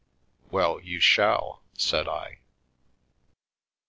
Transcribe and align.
"Well, 0.51 0.79
you 0.81 0.99
shall," 0.99 1.61
said 1.77 2.07
I. 2.07 2.39